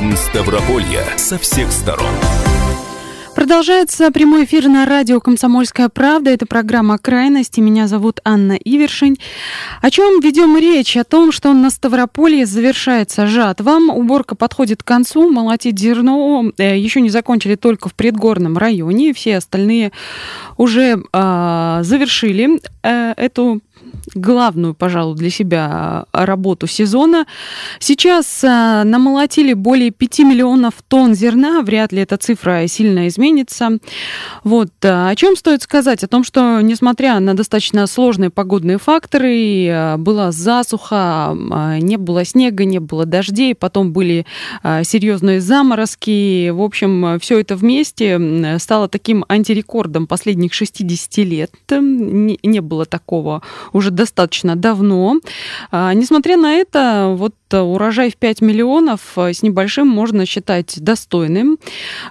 [0.00, 2.08] Жизнь Ставрополья со всех сторон.
[3.34, 6.30] Продолжается прямой эфир на радио «Комсомольская правда».
[6.30, 7.60] Это программа «Крайности».
[7.60, 9.18] Меня зовут Анна Ивершин.
[9.82, 10.96] О чем ведем речь?
[10.96, 13.76] О том, что на Ставрополье завершается жатва.
[13.76, 15.30] Уборка подходит к концу.
[15.30, 19.12] Молотить зерно э, еще не закончили только в предгорном районе.
[19.12, 19.92] Все остальные
[20.56, 23.60] уже э, завершили э, эту
[24.14, 27.26] главную, пожалуй, для себя а, работу сезона.
[27.78, 33.78] Сейчас а, намолотили более 5 миллионов тонн зерна, вряд ли эта цифра сильно изменится.
[34.44, 34.70] Вот.
[34.82, 36.04] А, о чем стоит сказать?
[36.04, 41.36] О том, что несмотря на достаточно сложные погодные факторы, была засуха,
[41.80, 44.26] не было снега, не было дождей, потом были
[44.62, 46.50] серьезные заморозки.
[46.50, 51.50] В общем, все это вместе стало таким антирекордом последних 60 лет.
[51.70, 55.20] Не было такого уже достаточно давно.
[55.70, 61.58] А, несмотря на это, вот урожай в 5 миллионов э, с небольшим можно считать достойным.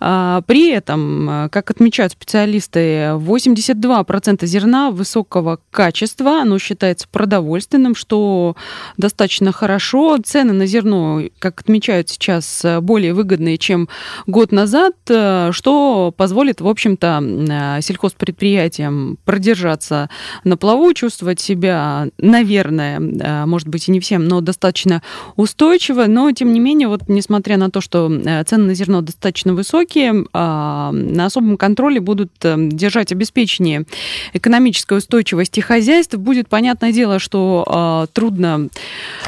[0.00, 8.56] А, при этом, э, как отмечают специалисты, 82% зерна высокого качества, оно считается продовольственным, что
[8.96, 10.18] достаточно хорошо.
[10.24, 13.88] Цены на зерно, как отмечают сейчас, более выгодные, чем
[14.26, 20.08] год назад, э, что позволит, в общем-то, сельхозпредприятиям продержаться
[20.44, 21.75] на плаву, чувствовать себя,
[22.18, 25.02] наверное, может быть и не всем, но достаточно
[25.36, 29.54] устойчиво, но тем не менее, вот несмотря на то, что э, цены на зерно достаточно
[29.54, 33.84] высокие, а, на особом контроле будут э, держать обеспечение
[34.32, 38.68] экономической устойчивости хозяйств, будет понятное дело, что а, трудно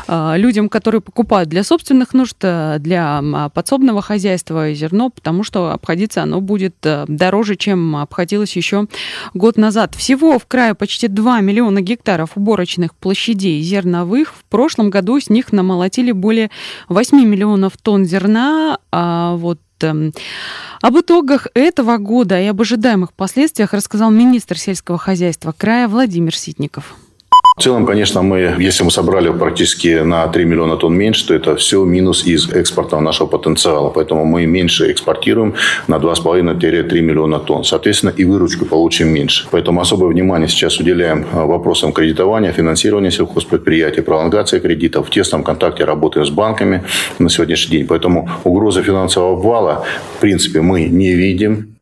[0.06, 3.22] а, людям, которые покупают для собственных нужд, э, для
[3.54, 8.86] подсобного хозяйства зерно, потому что обходиться оно будет дороже, чем обходилось еще
[9.34, 9.94] год назад.
[9.94, 14.34] Всего в крае почти 2 миллиона гектаров уборочных площадей зерновых.
[14.34, 16.50] В прошлом году с них намолотили более
[16.88, 18.78] 8 миллионов тонн зерна.
[18.90, 20.12] А вот эм,
[20.80, 26.96] об итогах этого года и об ожидаемых последствиях рассказал министр сельского хозяйства края Владимир Ситников.
[27.58, 31.56] В целом, конечно, мы, если мы собрали практически на 3 миллиона тонн меньше, то это
[31.56, 33.90] все минус из экспорта нашего потенциала.
[33.90, 35.54] Поэтому мы меньше экспортируем
[35.88, 37.64] на 2,5-3 миллиона тонн.
[37.64, 39.48] Соответственно, и выручку получим меньше.
[39.50, 45.08] Поэтому особое внимание сейчас уделяем а, вопросам кредитования, финансирования сельхозпредприятий, пролонгации кредитов.
[45.08, 46.84] В тесном контакте работаем с банками
[47.18, 47.86] на сегодняшний день.
[47.88, 49.84] Поэтому угрозы финансового обвала,
[50.16, 51.77] в принципе, мы не видим.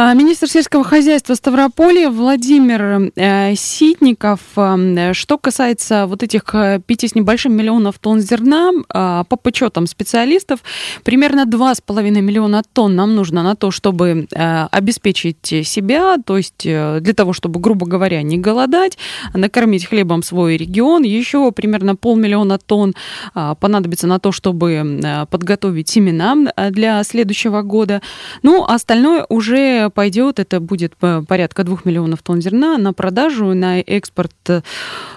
[0.00, 4.38] А, министр сельского хозяйства Ставрополья Владимир э, Ситников.
[4.54, 10.60] Э, что касается вот этих э, пяти с небольшим миллионов тонн зерна, по подсчетам специалистов,
[11.02, 17.32] примерно 2,5 миллиона тонн нам нужно на то, чтобы обеспечить себя, то есть для того,
[17.32, 18.98] чтобы, грубо говоря, не голодать,
[19.34, 21.02] накормить хлебом свой регион.
[21.02, 22.94] Еще примерно полмиллиона тонн
[23.34, 26.36] понадобится на то, чтобы подготовить семена
[26.70, 28.00] для следующего года.
[28.42, 34.32] Ну, остальное уже пойдет, это будет порядка двух миллионов тонн зерна на продажу, на экспорт
[34.48, 34.62] э,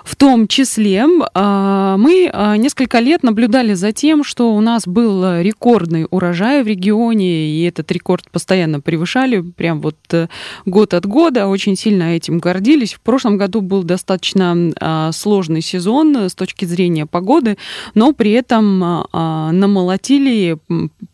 [0.04, 1.06] в том числе.
[1.34, 6.68] А, мы а, несколько лет наблюдали за тем, что у нас был рекордный урожай в
[6.68, 10.28] регионе, и этот рекорд постоянно превышали, прям вот э,
[10.66, 12.94] год от года, очень сильно этим гордились.
[12.94, 17.58] В прошлом году был достаточно а, сложный сезон с точки зрения погоды,
[17.96, 18.80] но при этом
[19.12, 20.58] намолотили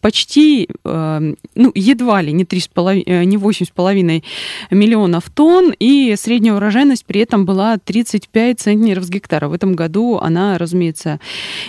[0.01, 4.23] почти, ну, едва ли не 3,5, не 8,5
[4.71, 9.47] миллионов тонн, и средняя урожайность при этом была 35 центнеров с гектара.
[9.47, 11.19] В этом году она, разумеется,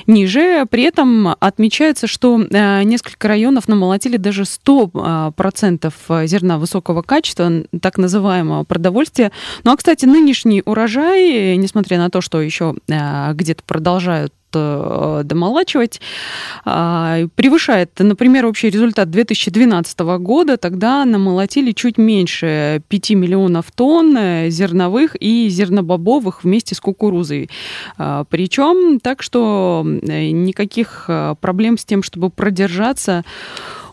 [0.07, 0.67] ниже.
[0.71, 7.99] При этом отмечается, что э, несколько районов намолотили даже 100% э, зерна высокого качества, так
[7.99, 9.33] называемого продовольствия.
[9.65, 16.01] Ну а, кстати, нынешний урожай, несмотря на то, что еще э, где-то продолжают Э, домолачивать,
[16.65, 20.57] а, превышает, например, общий результат 2012 года.
[20.57, 27.51] Тогда намолотили чуть меньше 5 миллионов тонн зерновых и зернобобовых вместе с кукурузой.
[27.97, 33.25] А, Причем так, что никаких э, проблем с тем, чтобы продержаться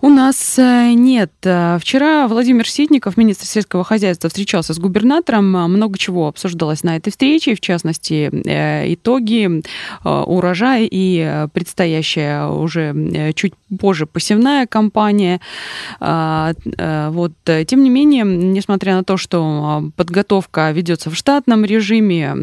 [0.01, 1.31] у нас э, нет.
[1.44, 5.51] Э, вчера Владимир Ситников, министр сельского хозяйства, встречался с губернатором.
[5.51, 9.63] Много чего обсуждалось на этой встрече, в частности, э, итоги
[10.03, 15.39] урожая и предстоящая уже чуть позже посевная кампания.
[16.00, 17.31] Вот.
[17.44, 22.33] Тем не менее, несмотря на то, что подготовка ведется в штатном режиме,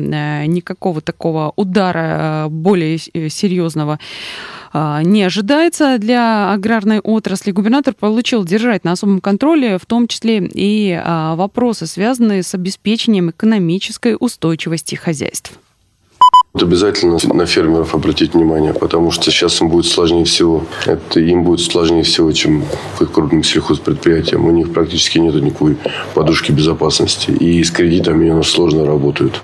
[0.46, 3.99] никакого такого удара более серьезного а,
[4.74, 7.50] не ожидается для аграрной отрасли.
[7.50, 13.30] Губернатор получил держать на особом контроле, в том числе и а, вопросы, связанные с обеспечением
[13.30, 15.52] экономической устойчивости хозяйств.
[16.54, 20.66] Обязательно на фермеров обратить внимание, потому что сейчас им будет сложнее всего.
[20.84, 22.64] Это им будет сложнее всего, чем
[22.98, 24.44] крупным сельхозпредприятиям.
[24.44, 25.78] У них практически нет никакой
[26.14, 27.30] подушки безопасности.
[27.30, 29.42] И с кредитами у нас сложно работают.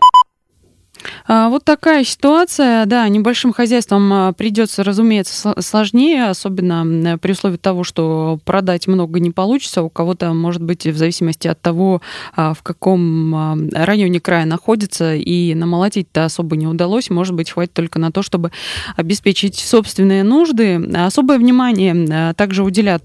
[1.26, 7.84] А, вот такая ситуация, да, небольшим хозяйствам а, придется, разумеется, сложнее, особенно при условии того,
[7.84, 9.82] что продать много не получится.
[9.82, 12.00] У кого-то, может быть, в зависимости от того,
[12.34, 17.10] а, в каком районе края находится, и намолотить-то особо не удалось.
[17.10, 18.50] Может быть, хватит только на то, чтобы
[18.96, 20.76] обеспечить собственные нужды.
[20.94, 23.04] Особое внимание также уделят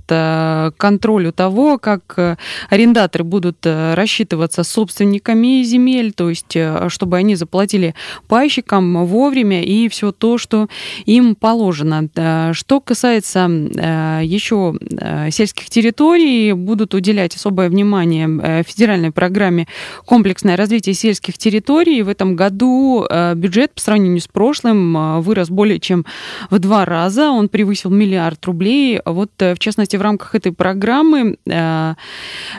[0.77, 2.37] контролю того, как
[2.69, 6.57] арендаторы будут рассчитываться с собственниками земель, то есть
[6.89, 7.82] чтобы они заплатили
[8.27, 10.67] пайщикам вовремя и все то, что
[11.05, 12.09] им положено.
[12.53, 19.67] Что касается э, еще э, сельских территорий, будут уделять особое внимание э, федеральной программе
[20.05, 22.01] «Комплексное развитие сельских территорий».
[22.03, 26.05] В этом году бюджет по сравнению с прошлым вырос более чем
[26.49, 27.31] в два раза.
[27.31, 29.01] Он превысил миллиард рублей.
[29.05, 31.95] Вот, в частности, в рамках этой программы на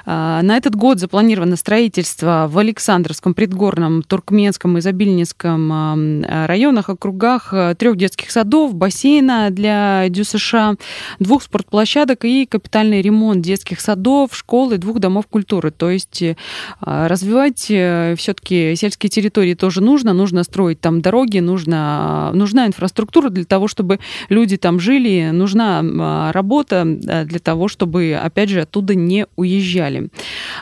[0.06, 8.30] этот год запланировано строительство в Александровском, Предгорном, Туркменском, Изобильнинском Кировском районах, округах э, трех детских
[8.30, 10.54] садов, бассейна для ДЮСШ,
[11.18, 15.70] двух спортплощадок и капитальный ремонт детских садов, школ и двух домов культуры.
[15.70, 16.36] То есть э,
[16.80, 23.44] развивать э, все-таки сельские территории тоже нужно, нужно строить там дороги, нужно, нужна инфраструктура для
[23.44, 30.08] того, чтобы люди там жили, нужна работа для того, чтобы, опять же, оттуда не уезжали.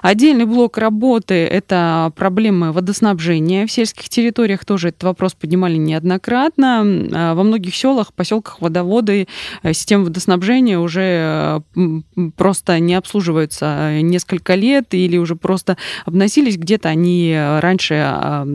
[0.02, 6.82] Отдельный блок работы– это проблемы водоснабжения в сельских территориях, тоже этот вопрос поднимали неоднократно.
[7.12, 9.28] А, во многих селах, поселках водоводы,
[9.62, 12.00] э, системы водоснабжения уже э,
[12.36, 16.56] просто не обслуживаются э, несколько лет или уже просто обносились.
[16.56, 18.46] Где-то они раньше а,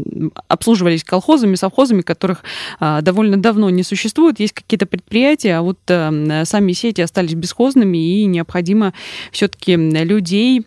[0.47, 2.43] обслуживались колхозами, совхозами, которых
[2.79, 4.39] а, довольно давно не существует.
[4.39, 8.93] Есть какие-то предприятия, а вот сами сети остались бесхозными, и необходимо
[9.31, 10.65] все-таки людей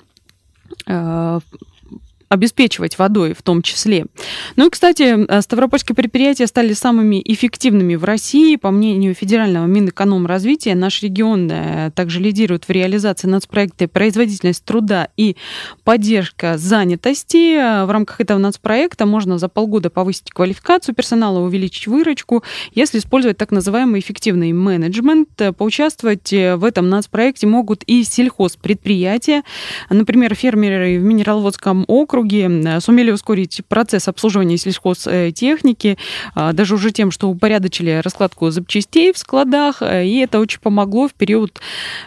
[2.31, 4.07] обеспечивать водой в том числе.
[4.55, 8.55] Ну и, кстати, э, ставропольские предприятия стали самыми эффективными в России.
[8.55, 15.37] По мнению федерального Минэкономразвития, наш регион э, также лидирует в реализации нацпроекта «Производительность труда и
[15.83, 17.57] поддержка занятости».
[17.57, 23.39] Э, в рамках этого нацпроекта можно за полгода повысить квалификацию персонала, увеличить выручку, если использовать
[23.39, 25.31] так называемый эффективный менеджмент.
[25.59, 29.43] Поучаствовать в этом нацпроекте могут и сельхозпредприятия,
[29.89, 35.99] например, фермеры в Минераловодском округе, округе э, сумели ускорить процесс обслуживания сельхозтехники,
[36.37, 41.09] э, даже уже тем, что упорядочили раскладку запчастей в складах, э, и это очень помогло
[41.09, 41.61] в период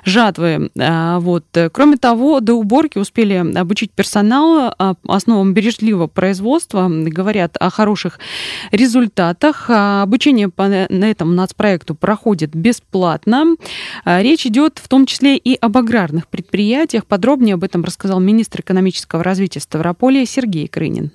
[0.06, 0.70] жатвы.
[0.76, 1.46] Вот.
[1.72, 4.74] Кроме того, до уборки успели обучить персонал
[5.08, 8.20] основам бережливого производства, говорят о хороших
[8.72, 9.70] результатах.
[9.70, 13.56] Обучение по на этом нацпроекту проходит бесплатно.
[14.06, 17.06] Речь идет в том числе и об аграрных предприятиях.
[17.06, 21.12] Подробнее об этом рассказал министр экономического развития Ставрополя Ставрополя Сергей Крынин.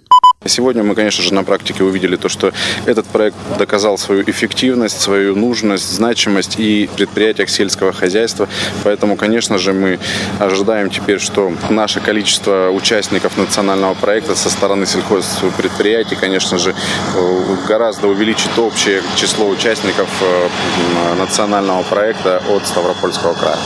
[0.46, 2.54] Сегодня мы, конечно же, на практике увидели то, что
[2.86, 8.48] этот проект доказал свою эффективность, свою нужность, значимость и в предприятиях сельского хозяйства.
[8.84, 9.98] Поэтому, конечно же, мы
[10.38, 16.74] ожидаем теперь, что наше количество участников национального проекта со стороны сельхозпредприятий, конечно же,
[17.68, 23.58] гораздо увеличит общее число участников э, национального проекта от Ставропольского края.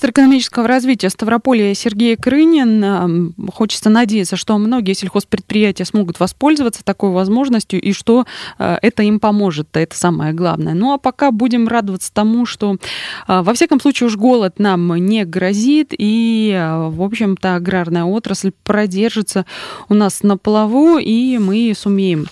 [0.00, 3.34] Министр экономического развития Ставрополя Сергей Крынин.
[3.52, 8.24] Хочется надеяться, что многие сельхозпредприятия смогут воспользоваться такой возможностью и что
[8.58, 9.68] э, это им поможет.
[9.76, 10.72] Это самое главное.
[10.72, 12.76] Ну а пока будем радоваться тому, что
[13.28, 18.52] э, во всяком случае уж голод нам не грозит и, э, в общем-то, аграрная отрасль
[18.64, 19.44] продержится
[19.90, 22.26] у нас на плаву и мы сумеем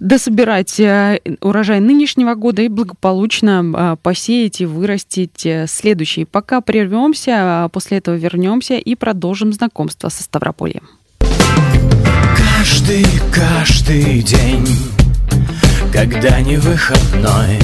[0.00, 6.24] дособирать э, урожай нынешнего года и благополучно э, посеять и вырастить э, следующий.
[6.24, 10.88] Пока прервемся, а после этого вернемся и продолжим знакомство со Ставропольем.
[12.36, 14.66] Каждый, каждый день,
[15.92, 17.58] когда не выходной,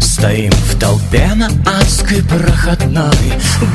[0.00, 3.10] Стоим в толпе на адской проходной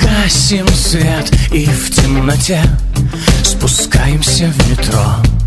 [0.01, 2.62] Гасим свет и в темноте
[3.44, 5.40] Спускаемся в метро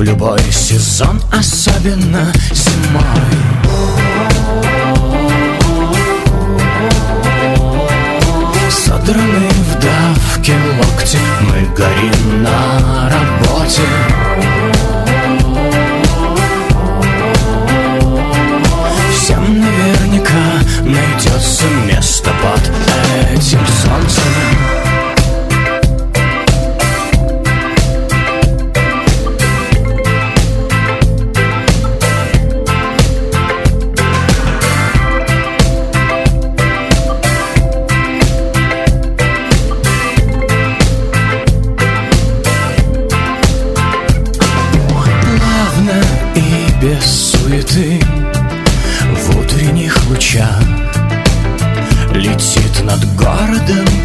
[0.00, 3.99] в любой сезон, особенно зимой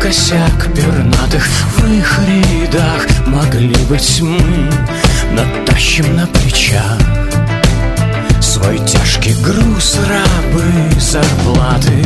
[0.06, 1.48] косяк пернатых
[1.78, 3.08] В их рядах.
[3.26, 4.70] Могли быть мы
[5.32, 7.00] Натащим на плечах
[8.40, 12.06] Свой тяжкий груз рабы зарплаты